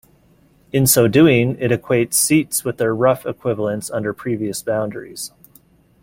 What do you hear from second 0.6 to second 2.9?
In so doing, it equates seats with